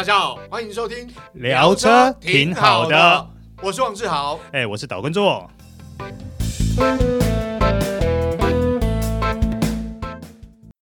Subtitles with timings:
[0.00, 3.26] 大家好，欢迎收听聊车挺好的，
[3.60, 5.46] 我是王志豪，哎，我是导观众。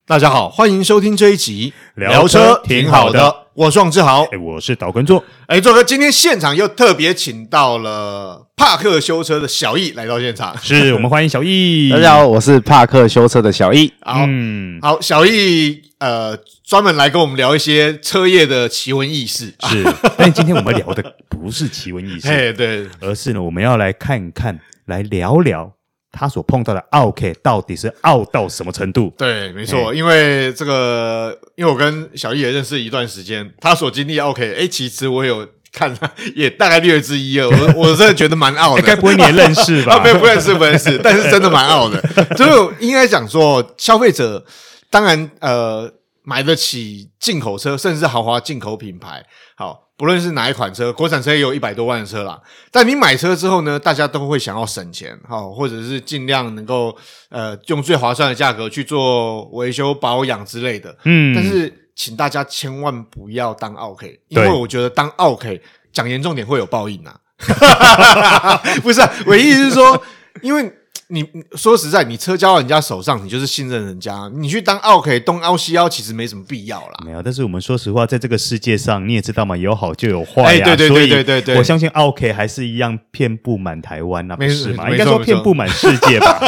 [0.07, 11.91] 大家好，欢迎收听这一集聊车挺好的，我是王志豪，哎，我是岛根座，哎，做哥，今天现场又特别请到了帕克修车的小易来到现场，是 我们欢迎小易。
[11.91, 13.93] 大家好，我是帕克修车的小易。
[14.03, 19.85] 好，嗯，好，小易，呃，专门来跟我们聊一些车业的奇闻异事，是，
[20.17, 25.73] 但今天我们聊的不是奇闻异事， 哎，对，而是呢，我们要来看看，来聊聊。
[26.11, 29.13] 他所碰到的 OK 到底是傲到什么程度？
[29.19, 37.47] 对，没错，因为这个，因为我跟小易也认识一段时间，他所经历 OK，，哎，其实我有看他， 也大概略知一二。
[37.49, 40.01] 我我真的觉得蛮傲的，该 不会你也认识吧？
[40.03, 42.01] 没 有，不认识，不认识，但是真的蛮傲的。
[42.37, 44.45] 就应该讲说，消费者
[44.91, 45.91] 当然呃
[46.29, 49.25] 买得起进口车，甚至是豪华进口品牌，
[49.57, 49.87] 好。
[49.97, 52.41] 不论是哪一款车，国产车也有一百多万的车啦。
[52.71, 56.97] 但你买车之后呢，大家都会想要省钱，好，或者是尽量能够
[57.31, 60.97] 呃用最划算的价格去做维修保养之类的。
[61.03, 65.61] 嗯，但是请大家千万不要当 OK，，因为我觉得当 OK
[65.93, 67.19] 讲严重点会有报应啊。
[68.85, 70.01] 不是啊，我意思是说，
[70.43, 70.73] 因为。
[71.11, 71.25] 你
[71.57, 74.31] 说实在，你车交到人家手上，你就是信任人家。
[74.35, 77.03] 你去当奥 K 东凹西凹，其实没什么必要啦。
[77.03, 80.49] 没有，但是我们说实话，在这个世界上，你也知道嘛，有好就有坏呀。
[80.51, 84.91] 哎，对对对对对对，我相信奥 K 还是一样遍布满台湾那不是嘛？
[84.91, 86.39] 应该说遍布满世界吧。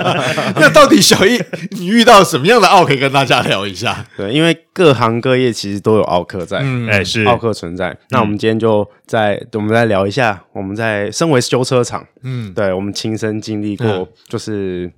[0.60, 1.40] 那到底小易，
[1.70, 2.96] 你遇到什么样的奥 K？？
[2.96, 4.06] 跟大家聊一下。
[4.18, 7.96] 对，因为各行各业其实都有奥克在，嗯，哎，是奥克存在。
[8.10, 14.90] 那我们今天就在我们来聊一下，我们在身为修车厂，嗯，对我们亲身经历过，就是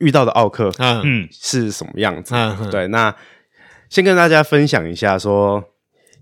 [0.00, 2.34] 遇到的奥客，嗯，是什么样子？
[2.34, 3.14] 嗯，对，那
[3.88, 5.64] 先跟大家分享一下，说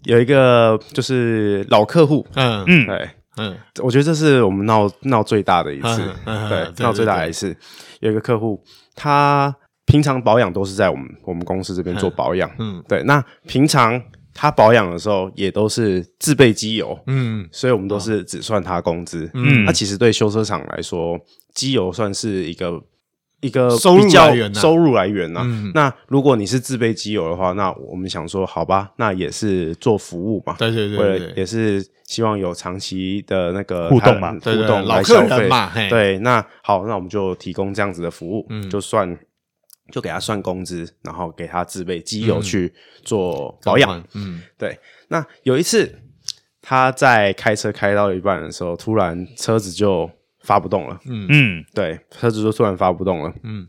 [0.05, 2.65] 有一个就是老客户，嗯。
[2.69, 6.15] 嗯，对，嗯，我觉得这是我们闹闹最大的一次，
[6.49, 7.53] 对，闹最大的一次，
[7.99, 8.63] 有一个客户，
[8.95, 9.53] 他
[9.85, 14.01] 平常保养都是在我们我们公司这边做保养，嗯，对，那平常。
[14.35, 21.19] 他保养的时候也都是自备机油，嗯，所以我们都是只算他工资，嗯，那其实对修车厂来说，
[21.55, 22.83] 机油算是一个
[23.41, 25.45] 一个收入来源，收入来源呐。
[25.75, 35.49] 那如果你是自备机油的话，那我们想说，好吧，那也是做服务嘛，对对对，也是希望有长期的那个互动嘛，互动来消费，
[35.91, 39.19] 对，那好，那我们就提供这样子的服务，嗯，就算。
[39.91, 42.73] 就给他算工资，然后给他自备机油去
[43.03, 43.99] 做保养。
[44.15, 44.79] 嗯，嗯对。
[45.09, 45.99] 那有一次，
[46.61, 50.11] 他在开车开到一半的时候，突然车子就
[50.41, 50.99] 发不动了。
[51.07, 53.35] 嗯嗯，对，车子就突然发不动了。
[53.43, 53.67] 嗯。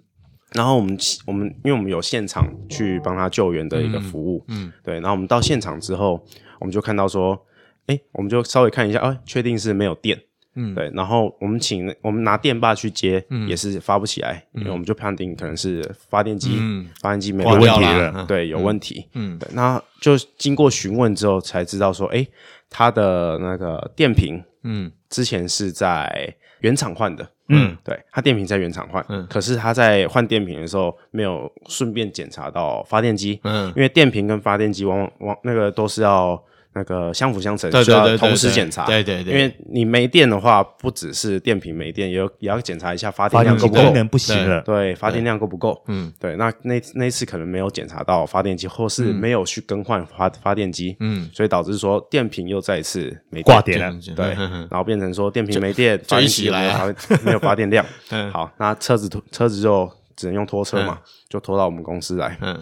[0.54, 4.46] 然后我们我们因为我们有现场去帮他救援的一个服务。
[4.48, 4.68] 嗯。
[4.68, 6.24] 嗯对，然后我们到现场之后，
[6.60, 7.46] 我们就看到说，
[7.88, 10.22] 哎，我们就稍微看一下，啊，确定是没有电。
[10.56, 22.28] 嗯，对，然后我们请我们拿电霸去接，嗯，也是发不起来，因为我们就判定可能是发电机，嗯，发电机没有问题了，对，有问题，嗯，对，那就经过询问之后才知道说，诶，
[22.70, 36.44] 他的那个电瓶，嗯，之前是在原厂换的，嗯，对，他电瓶在原厂换，嗯，可是他在换电瓶的时候没有顺便检查到发电机，嗯，因为电瓶跟发电机往往往那个都是要。
[36.76, 38.86] 那个相辅相成，需要同时检查。
[38.86, 44.62] 对对对，因为你没电的话，不只是电瓶没电，也有也要检查一下发电量够不够，不行了。
[44.64, 45.80] 对，发电量够不够？
[45.88, 46.36] 嗯，对。
[46.36, 53.96] 那那那次可能没有检查到发电机，或是没有去更换发发电机，嗯，所以导致说电瓶又再一次没挂电了。
[54.16, 54.34] 对，
[54.70, 57.86] 然后变成说电瓶没电，发电机没有没有发电量。
[58.10, 62.36] 嗯，好，那车子拖车子就只能用拖车嘛，就拖到我们公司来。
[62.42, 62.54] 嗯，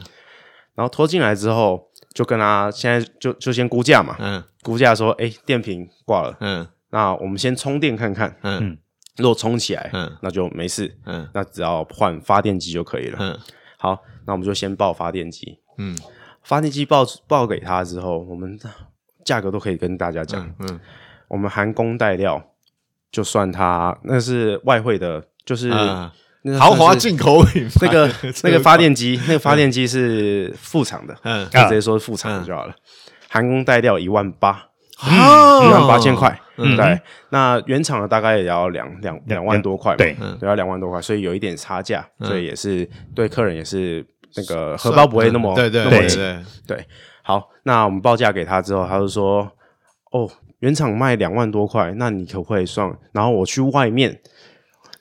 [0.75, 1.89] 然后拖进来之后。
[2.13, 8.77] 就跟他现在就就先估价嘛，嗯，估价说，哎，电瓶挂了，嗯，那我们先充电看看，嗯，
[9.17, 13.39] 如果充起来，嗯，那就没事，嗯，那只要换发电机就可以了，嗯，
[13.77, 15.97] 好，那我们就先报发电机，嗯，
[16.43, 18.59] 发电机报报给他之后，我们
[19.23, 20.79] 价格都可以跟大家讲，嗯，
[21.29, 22.43] 我们含工带料，
[23.11, 25.71] 就算他那是外汇的，就是。
[26.59, 28.11] 豪华进口品那个
[28.43, 32.73] 那个发电机，那个发电机是副厂的，嗯，就直接说副厂的就好了。
[33.29, 34.69] 含工带料一万八，
[35.03, 36.99] 一万八千块，对。
[37.29, 44.03] 那原厂的大概也要两两两万多块，对，都要两万多块，所以有一点差价，所以也是对客人也是
[44.35, 46.39] 那个荷包不会那么对对对。
[46.65, 46.85] 对。
[47.21, 49.49] 好，那我们报价给他之后，他就说
[50.11, 50.27] ：“哦，
[50.59, 52.91] 原厂卖两万多块，那你可不可以算？
[53.11, 54.19] 然后我去外面。”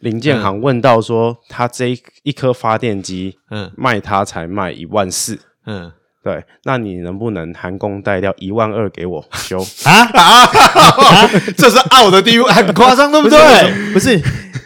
[0.00, 5.93] 零件行问到说，他这一一颗发电机，嗯，卖他才卖一万四，嗯，
[6.25, 11.29] 对，那你能不能含工带料一万二给我修啊 啊？
[11.56, 13.93] 这是傲的地位，很夸张，对不对？
[13.93, 14.19] 不是，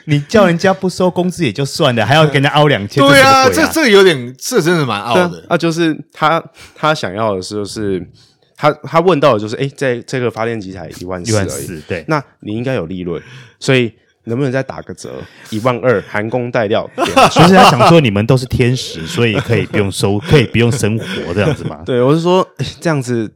[0.07, 5.45] 你叫人家不收工资也就算了，还要跟人家凹两千，对啊，这这个有点，这真的蛮傲的。
[5.51, 6.41] 那就是他
[6.77, 8.09] 他想要的是，就是
[8.57, 13.21] 他他问到的就是，哎，在这个发电机才一万四而已，对，那你应该有利润，
[13.59, 13.93] 所以。
[14.25, 15.11] 能不能再打个折？
[15.51, 16.89] 一万二含工带料。
[17.31, 21.83] 其实他想说你们都是天使， 所以可以不用收，可以不用生活这样子嘛？
[21.87, 22.47] 对，我是说
[22.81, 23.33] 这样子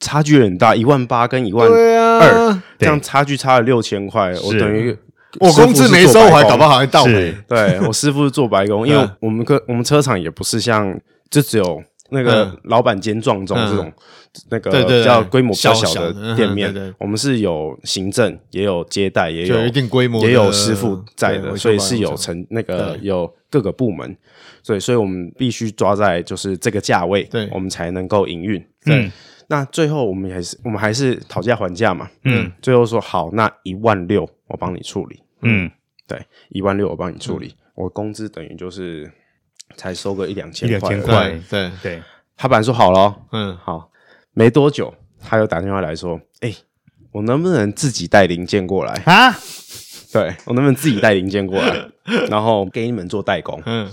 [0.00, 4.96] 差距很大，一万八跟一万二，这样差距差了六千块，我等于
[5.40, 7.34] 我工资没收，我还搞不好还倒霉。
[7.46, 10.98] 对，我师傅是做白工，因为我们个我们车厂也不是像
[11.30, 13.92] 就只有那个老板兼撞钟这种。
[14.50, 24.16] 那个比较规模比较小的店面，我们是有行政，也有接待，也有一定规模，也有师傅在的，所以是有成那个有各个部门，
[24.62, 28.64] 所以所以我们必须抓在就是这个价位，对，我们才能够营运。
[28.84, 29.10] 对，
[29.48, 35.68] 那最后我们还是我们还是讨价还价嘛，嗯，最后说好，那一万六我帮你处理，嗯，
[36.06, 36.20] 对，
[36.50, 39.10] 一万六我帮你处理，我工资等于就是
[39.76, 42.02] 才收个一两千块，两千块，对对，
[42.36, 43.90] 他本来说好了，嗯，好。
[44.32, 46.56] 没多久，他又打电话来说：“哎、欸，
[47.10, 49.36] 我能不能自己带零件过来啊？
[50.12, 51.88] 对，我能不能自己带零件过来，
[52.30, 53.90] 然后给你们做代工？”嗯。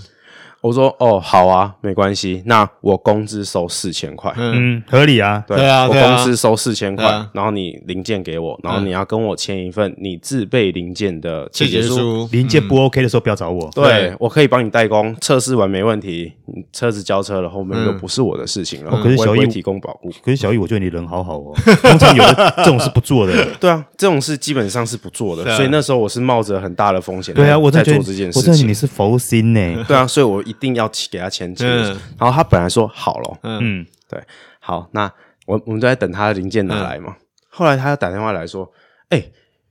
[0.60, 2.42] 我说哦，好啊，没关系。
[2.46, 5.44] 那我工资收四千块，嗯，合理啊。
[5.46, 12.28] 对啊，我工资收四千块，然后你零件给我，然后你要跟我签一份你自备零件的契结书。
[12.32, 13.70] 零件不 OK 的时候不要找我。
[13.74, 16.32] 对，我可以帮你代工，测试完没问题，
[16.72, 18.90] 车子交车了，后面就不是我的事情了。
[19.02, 21.52] 可是小易提供保护，可是小易，我觉得你人好好哦。
[21.82, 23.32] 通常有的这种是不做的。
[23.60, 25.56] 对啊，这种事基本上是不做的。
[25.56, 28.40] 所以那时候我是冒着很大的风险，对啊，我在做这件事情。
[28.40, 29.60] 我觉得你是佛心呢。
[29.86, 31.26] 对啊，所以我一定要给他。
[31.36, 34.18] 前期，然后他本来说好了，嗯，对，
[34.58, 35.12] 好，那
[35.44, 37.14] 我我们就在等他的零件拿来嘛。
[37.50, 38.72] 后来他又打电话来说，
[39.10, 39.22] 哎，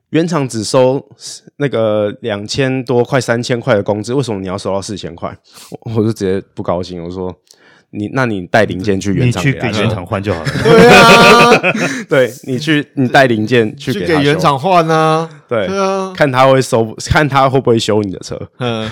[0.10, 1.04] 原厂只收
[1.56, 5.36] 那个两千多快三千块的工资，为什么你要收到四千块？
[5.72, 7.36] 我我就直接不高兴，我说
[7.98, 10.50] 你那你带零件去原厂，你去给原厂换就好了。
[10.64, 11.62] 对啊，
[12.10, 18.40] 对你去你带零件去给原厂换啊，对啊，看他会收，看他会不会修你的车。
[18.60, 18.90] 嗯，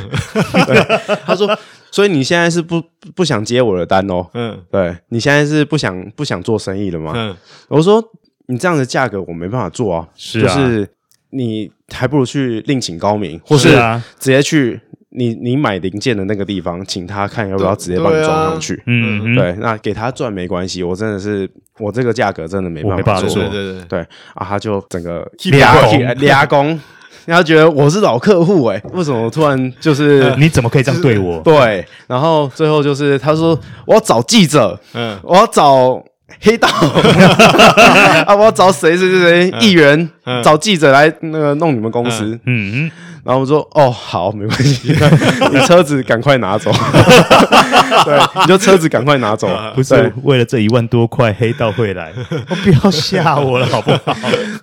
[1.26, 1.58] 他说。
[1.92, 2.82] 所以你现在是不
[3.14, 4.26] 不想接我的单哦？
[4.34, 7.12] 嗯，对，你现在是不想不想做生意了吗？
[7.16, 8.04] 嗯，我说
[8.48, 10.90] 你这样的价格我没办法做啊，是啊，就是
[11.30, 13.70] 你还不如去另请高明，或是
[14.18, 14.82] 直接去
[15.16, 18.82] 你你买零件的那个地方，请他看要不要直接帮你装上去。
[18.86, 21.50] 嗯，对，那给他赚没关系，我真的是
[21.80, 23.30] 我这个价格真的没办法做。
[23.30, 24.00] 对对对，对
[24.34, 25.76] 啊，他就整个俩
[26.18, 26.80] 俩工。
[27.26, 31.40] 然后觉得我是老客户哎，为什么突然就是 你怎么可以这样对我？
[31.42, 36.04] 对，然后最后就是他说我要找记者，嗯，我要找
[36.42, 36.68] 黑道
[38.28, 39.20] 啊，我要找谁谁谁
[39.50, 40.10] 谁议员，
[40.44, 42.92] 找记者来那个弄你们公司，嗯嗯。
[43.24, 44.94] 然后我说：“哦，好，没关系，
[45.52, 46.70] 你车子赶快拿走。
[48.04, 52.12] 对，你就车子赶快拿走，不是为了这一万多块，黑道会来，
[52.64, 54.14] 不要吓我了，好不好？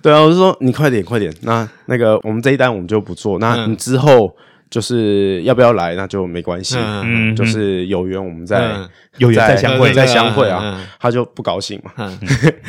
[0.03, 1.33] 对啊，我就说你快点，快点。
[1.41, 4.31] 那那个我们这一单我们就不做，那你之后
[4.69, 6.77] 就是要不要来，那就没关系。
[6.79, 8.75] 嗯，就是有缘我们再
[9.17, 10.79] 有缘再相会，再相会啊。
[10.99, 11.91] 他就不高兴嘛，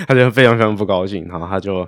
[0.09, 1.87] 他就非常非常不高兴，然后他就。”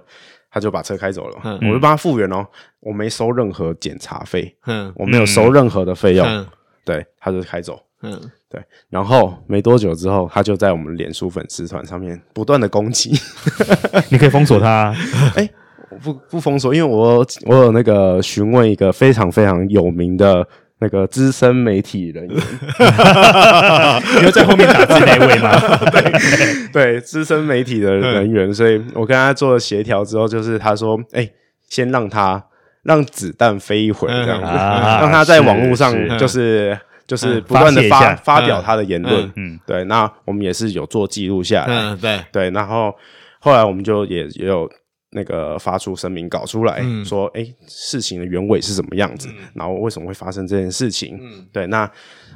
[0.54, 2.46] 他就把车开走了，嗯、我就帮他复原哦，
[2.78, 6.46] 我没收任何检查费，嗯、我没有收任何的费用，嗯、
[6.84, 8.16] 对，他就开走，嗯，
[8.48, 13.18] 对，然后没多久之后，他就在我们脸书粉丝团上面不断的攻击，
[14.12, 14.94] 你可以封锁他、啊，
[15.34, 15.50] 哎、欸，
[15.90, 20.46] 我不不封锁，因为我我有那个询问一个非常非常有名的。
[20.80, 22.26] 那个资深媒体人。
[22.26, 22.36] 员，
[24.18, 25.56] 你要在后面打字那位吗？
[25.90, 31.32] 对 对，资深媒体的人员，所以我跟他做了协调之后，就是他说：“哎、欸，
[31.68, 32.42] 先让他
[32.82, 36.78] 让子弹飞一会儿，这样子，啊、让他在网络上就是是。
[37.06, 39.30] 就是不断的发发表他的言论。
[39.36, 41.66] 嗯，对，那我们也是有做记录下来。
[41.68, 42.18] 嗯，对。
[42.32, 42.94] 对，然后
[43.40, 44.66] 后来我们就也也有。”
[45.14, 49.28] 那个发出声明稿出来说，哎，事情的原委是什么样子？
[49.54, 51.18] 然后为什么会发生这件事情？
[51.52, 51.90] 对，那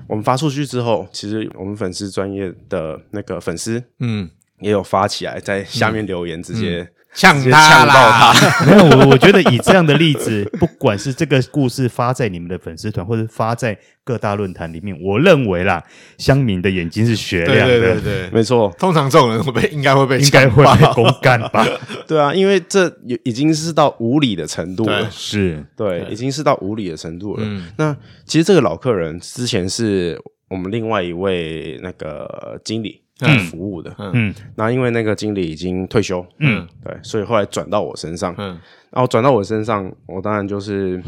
[0.06, 4.30] 我们发出去之后，其实我们粉丝专业的那个粉丝，嗯，
[4.60, 6.88] 也有发起来，在下面留言，直接。
[7.18, 8.32] 呛他啦！
[8.64, 15.82] 没有，我我觉得以这样的例子，不管是这个故事发在你们的粉丝团，或者发在各大论坛里面，我认为啦，
[16.16, 17.66] 乡民的眼睛是雪亮的。
[17.66, 18.72] 对对对对，没错。
[18.78, 21.66] 通常这种人会被应该会被应该会被公干吧？
[22.06, 22.88] 对啊，因为这
[23.24, 25.10] 已经是到无理的程度了。
[25.10, 27.44] 是，对，已经是到无理的程度了。
[27.78, 27.96] 那
[28.26, 30.16] 其实这个老客人之前是
[30.48, 33.02] 我们另外一位那个经理。
[33.50, 33.94] 服务的。
[33.98, 38.48] 嗯，嗯然后因为那个经理已经退休，嗯，对，所以后来转到我身上，嗯，
[38.90, 41.02] 然后转到我身上，我当然就是，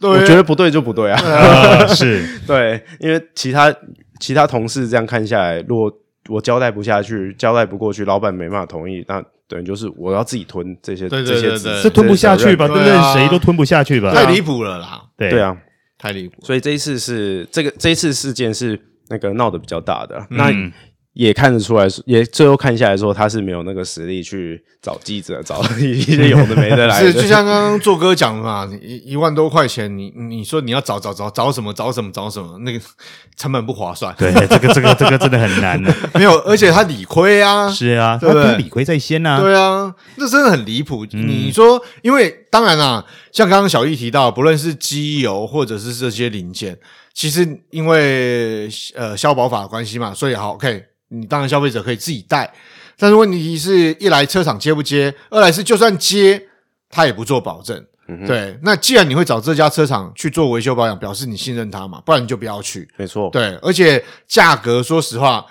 [0.00, 3.74] 对我觉得不对就不对啊，呃、是 对，因为其他
[4.20, 5.92] 其他同事这样看下来，如果
[6.28, 9.22] 我交代不下去，交代不过去，老板没办法同意，那。
[9.48, 12.66] 等于就是我要自己吞这些这些，是吞不下去吧？
[12.66, 13.12] 对不对？
[13.12, 14.10] 谁都吞不下去吧？
[14.14, 15.02] 太离谱了啦！
[15.14, 15.54] 对对啊，
[15.98, 16.36] 太离谱。
[16.42, 18.80] 所以这一次是这个这一次事件是
[19.10, 20.26] 那个闹得比较大的。
[20.30, 20.50] 那
[21.14, 27.00] 也看得出来，也最后看下来说他是没有那个实力去找记者，找一些有的没的来。
[27.04, 32.80] 是就像刚刚做哥讲的嘛，一一万多块钱，你你说你要找找找找什么找什么找什么，那个
[33.36, 34.14] 成本不划算。
[34.18, 35.94] 对，这个这个这个真的很难的。
[36.14, 38.56] 没有，而且他理亏啊，是啊，对不对？
[38.56, 39.38] 理亏在先呐。
[39.38, 41.04] 对啊，这真的很离谱。
[41.10, 46.78] 你说，因为当然啦，像刚刚小易提到，不论是机油或者是这些零件，
[47.12, 50.86] 其实因为呃消保法的关系嘛，所以好 OK。
[51.12, 52.52] 你当然消费者可以自己带，
[52.96, 56.42] 但是问题是一来车厂接不接，二来是就算接，
[56.88, 57.84] 他也不做保证。
[58.08, 62.88] 嗯、对，那既然你会找这家车厂去做维修保养，表示你信任他嘛，不然你就不要去。
[62.96, 65.46] 没错，对，而且价格说实话，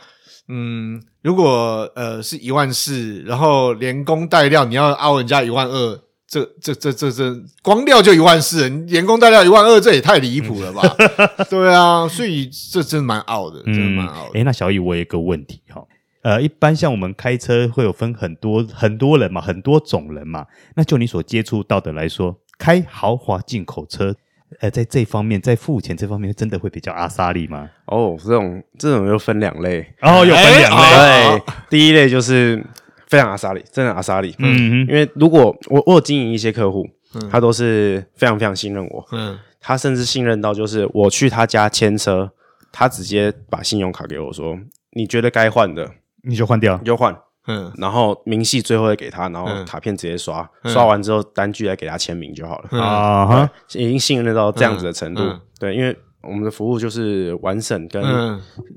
[0.49, 5.99] 嗯，如果呃是一万四，然后连工带料你要凹人家一万二，
[6.31, 10.81] 这这这这这光料就一万四，员工带料一万二，这也太离谱了吧？
[11.51, 14.39] 对啊，所以这真的蛮傲的，真的蛮傲的。
[14.39, 15.83] 哎、嗯，那小易，我有一个问题哈。
[16.21, 20.45] 呃，一般像我们开车会有分很多很多人嘛，很多种人嘛。
[20.75, 24.15] 那就你所接触到的来说，开豪华进口车，
[24.61, 27.69] 呃，在这方面，在付钱这方面，真的会比较阿莎利吗？
[27.87, 30.97] 哦，这种这种又分两类，哦，又分两类。
[30.97, 32.63] 欸、对，第一类就是
[33.11, 34.33] 非常阿莎里，真的阿莎里。
[34.39, 42.31] 嗯哼，因为如果我我有经营一些客户，嗯、他都是非常非常信任我，嗯，他甚至信任到就是我去他家签车，
[42.71, 44.57] 他直接把信用卡给我说，
[44.93, 45.91] 你觉得该换的。
[46.23, 52.79] 你就换掉，你就换，嗯，然后明细最后再给他，然后卡片直接刷，刷完之后单据来给他签名就好了。
[52.79, 55.23] 啊，哈，已经信任到这样子的程度，
[55.59, 58.03] 对，因为我们的服务就是完审跟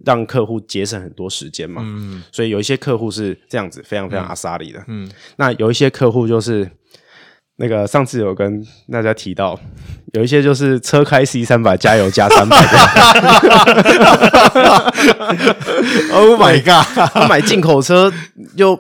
[0.05, 6.71] 让客户节省很多时间嘛，嗯，所以有一些客户是这样子，非常非常阿莎里的，嗯，那有一些客户就是。
[7.57, 9.57] 那个上次有跟大家提到，
[10.13, 12.79] 有一些就是车开 C 三百，加油加三百的。
[16.13, 17.29] Oh my god！
[17.29, 18.13] 买进口车
[18.57, 18.77] 又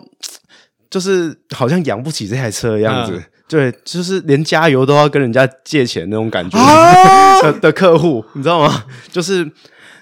[0.90, 8.84] 就是好像养不起这台车的样子，嗯、对，就是连加油都要跟人家借钱那种感觉 的、啊、的客户，你知道吗？
[9.10, 9.50] 就是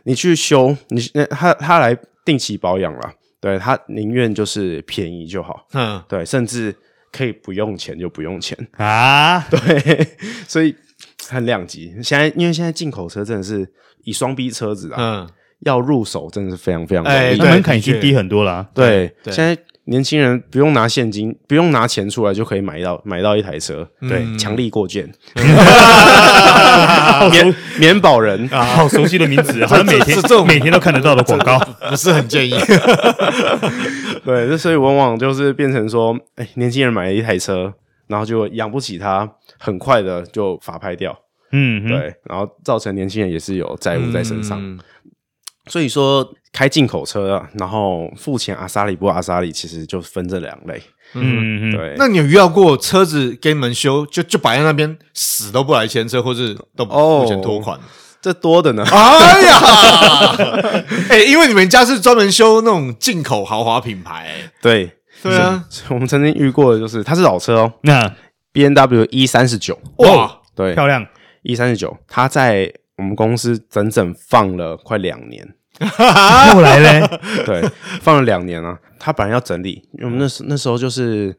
[0.05, 6.75] 你去修，你他他来定期保养了，对，他宁愿就是便宜就好，嗯，对，甚至。
[7.15, 10.17] 可以不用钱就不用钱啊， 对，
[10.49, 10.75] 所以
[11.29, 11.93] 很两极。
[12.03, 13.71] 现在因为现在进口车真的是
[14.05, 15.29] 以双 B 车子啊，嗯，
[15.61, 18.67] 要入手真的是非常非常容易，欸、门槛已经低很多了。
[18.73, 19.55] 对，对现在。
[19.93, 25.07] 年轻人不用拿现金，不用拿钱出来就可以买到买到一台车，对，强力过件，
[27.31, 28.49] 免免保人。
[28.51, 31.59] 啊，好熟悉的名字， 好像每天每天都看得到的广告，
[31.91, 32.55] 不是很建议。
[34.25, 37.75] 对，这所以往往就是变成说，哎，年轻人买了一台车，
[38.07, 41.15] 然后就养不起它，很快的就法拍掉，
[41.53, 44.59] 嗯，对，然后造成年轻人也是有债务在身上，
[45.67, 46.35] 所以说。
[46.53, 50.83] 开进口车啊，然后付钱阿萨里不阿萨里，其实就分这两类。
[51.15, 51.95] 嗯，对。
[51.97, 57.81] 那你有遇到过车子给你们修，就就摆在那边死都不来签车，或是都付钱拖款？
[58.21, 58.85] 这多的呢。
[58.85, 64.35] 哎呀， 哎，因为你们家是专门修那种进口豪华品牌。
[64.61, 64.93] 对，
[65.23, 65.65] 对啊。
[65.89, 67.73] 我们曾经遇过的就是，它是老车哦。
[67.85, 68.15] 那
[68.53, 71.07] B N W E 三十九，哇，对，漂亮。
[71.45, 75.55] E 三十九，它在我们公司整整放了快两年。
[75.81, 77.09] 后来呢？
[77.47, 77.63] 对，
[78.01, 78.79] 放了两年了。
[78.99, 81.37] 他本来要整理，因为我们那时那时候就是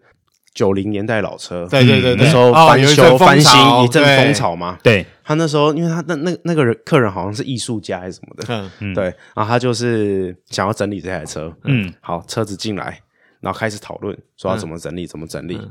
[0.54, 4.78] 九零年代老车，对对对，那时候翻修翻新一阵风潮嘛。
[4.84, 9.06] 对，他那时候，因为他那那那个人客人好像是艺术家还是什么的，嗯，对，
[9.36, 13.00] 然后他就是想要整理这台车，嗯，好，车子进来，
[13.40, 15.62] 然后开始讨论说要怎么整理，怎么整理。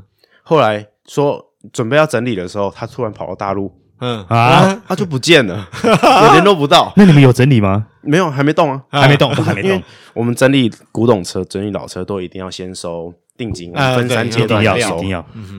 [0.41, 3.82] 后来说准备要整理的时候，他突然跑到大陆。
[4.03, 6.91] 嗯啊，他就不见了， 也联络不到。
[6.97, 7.87] 那你们有整理吗？
[8.01, 9.81] 没有，还没动啊，还没动， 还没动。
[10.13, 15.01] 我们整理古董车、整理老车都一定要先收定金，分三阶段来收。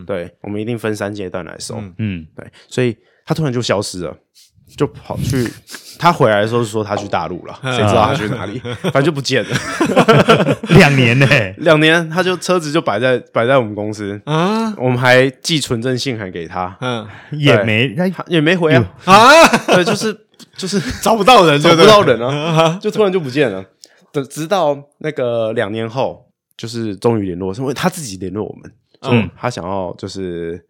[0.06, 1.82] 对，我们一定分三阶段来收。
[1.98, 4.14] 嗯，对，所以他突然就消失了。
[4.76, 5.48] 就跑去，
[5.98, 8.58] 他回来的时候说他去大陆了，谁知道他去哪里？
[8.82, 9.56] 反正就不见了。
[10.70, 11.26] 两年呢，
[11.58, 17.94] 两年，他就车子就摆在摆在我们公司啊，我们还寄存证信函给他，嗯，也没
[18.26, 18.84] 也没回啊。
[19.04, 20.16] 啊，对，就是
[20.56, 23.64] 就是 找不到人，找不到人啊，就突然就不见了。
[24.12, 26.26] 等直到那个两年后，
[26.56, 30.64] 就是终于联络，是因为他自己联络我们，嗯，他想要就是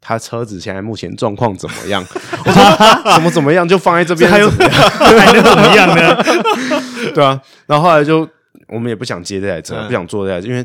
[0.00, 2.04] 他车子现在目前状况怎么样？
[2.44, 4.72] 我说怎么怎么样，就放在这边，还有怎么样？
[5.18, 6.22] 还能怎么样呢？
[7.14, 8.28] 对啊，然后后来就
[8.68, 10.64] 我们也不想接这台车，不想坐这台车，因为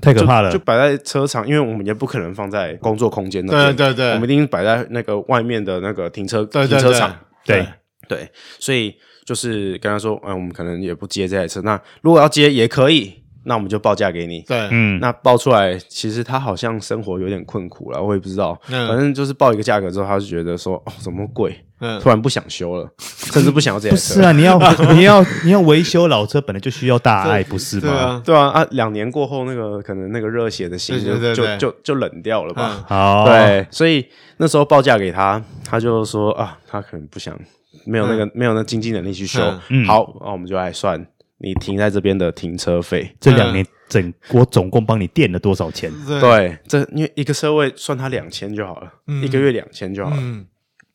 [0.00, 7.66] 太可怕了，就摆在车场，因为我们也不可能放在工作空间那边，对对对，我们一定摆在那个外面的那个停车停车场，对
[8.08, 8.94] 对，所以。
[9.26, 11.58] 就是跟他说，嗯，我们可能也不接这台车。
[11.62, 14.40] 那如果要接也可以，那我们就报价给你。
[14.42, 18.58] 对，嗯，那报出来，其实他好像生活有点困苦了，我也不知道。
[18.68, 21.56] 嗯，反正就是报一个价格之后，他就觉得说，哦，怎么贵？
[21.80, 24.14] 嗯，突然不想修了，甚至不想要这台车。
[24.14, 24.58] 不是啊，你要
[24.94, 27.82] 你要你要维修老车，本来就需要大爱，不是吗？
[27.82, 32.84] 对啊，对啊，啊，两年过后，那个可能那个热血的心就就就就冷掉了吧。
[32.88, 34.06] 好，对，所以
[34.38, 37.38] 那时候报价给他，他就说啊，他可能不想。
[37.86, 41.04] 没有那个、嗯、没有那经济能力去修，嗯、好，那我们就来算
[41.44, 43.14] 你停在这边的停车费。
[43.20, 45.92] 这两年整我总共帮你垫了多少钱？
[46.06, 50.46] 对，对，这因为一个车位算他两千就好了，嗯、一个月两千就好了，嗯、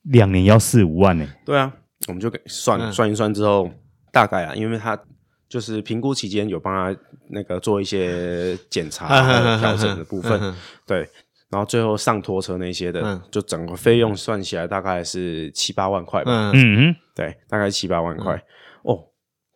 [0.03, 1.25] 两年要四五万呢。
[1.45, 1.71] 对啊，
[2.07, 3.69] 我们就给算、嗯、算一算之后，
[4.11, 4.99] 大概啊，因为他
[5.47, 9.07] 就是评估期间有帮他那个做一些检查
[9.59, 11.07] 调整的部分，对。
[11.51, 16.51] 然后最后上拖车那些的，嗯、就整个费用算起来大概是七八万块吧。
[16.53, 18.39] 嗯嗯，对，大概七八万块。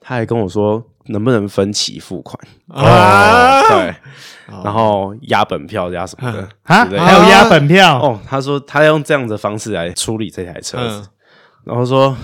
[0.03, 2.37] 他还跟我说能不能分期付款。
[2.67, 3.61] 啊？
[3.61, 3.89] 哦、对，
[4.53, 6.41] 哦、然后押本票加什么的。
[6.63, 6.85] 啊？
[6.85, 7.97] 还有押本票？
[7.99, 8.19] 哦。
[8.27, 11.07] 他说他用这样的方式来处理这台车子，嗯、
[11.63, 12.15] 然后说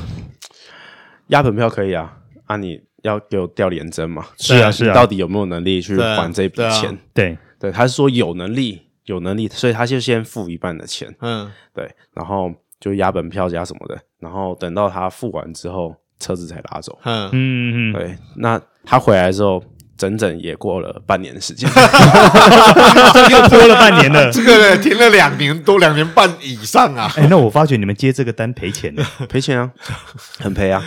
[1.28, 4.28] 押本票可以啊，啊，你要给我调联征嘛？
[4.38, 6.96] 是啊是啊，到底有没有能力去还这笔钱？
[7.14, 8.84] 对对，对，他是说有能力。
[9.06, 19.64] 有能力，所以他就先付一半的钱，嗯，对，然后就押本票加什么的，然后等到他付完之后，车子才拉走，嗯嗯嗯，对，那他回来之后。
[20.00, 21.70] 整整也过了半年的时间，
[23.30, 24.32] 又拖了半年了。
[24.32, 27.12] 这个停了两年多，两年半以上啊！
[27.18, 29.70] 哎，那我发觉你们接这个单赔钱的， 赔钱啊，
[30.40, 30.82] 很赔啊，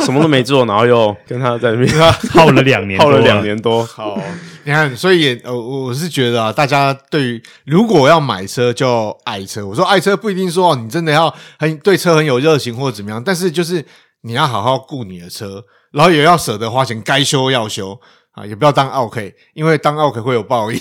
[0.00, 1.90] 什么都没做，然后又跟他在那边
[2.34, 3.82] 耗了两年，耗了两年多。
[3.86, 4.20] 好，
[4.64, 9.66] 你看，所以也呃，我是觉得啊，大家对于如果要买车就爱车。
[9.66, 13.82] 我说爱车不一定说你真的要很对车很有热情或者怎么样，但是就是
[14.22, 18.00] 你要好好顾你的车，然后也要舍得花钱，该修要修。
[18.32, 20.80] 啊，也不要当 OK，因为当 OK 会有报应。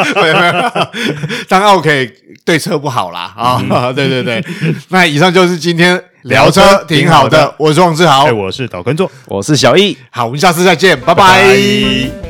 [1.48, 2.12] 当 OK
[2.44, 3.64] 对车不好啦啊！
[3.66, 4.44] 嗯、对对对，
[4.90, 7.40] 那以上就是今天聊车挺好的。
[7.40, 9.96] 好的，我是王志豪，我是岛根座，我是小易。
[10.10, 11.42] 好，我们下次再见，拜拜。
[11.42, 11.54] 拜
[12.22, 12.29] 拜。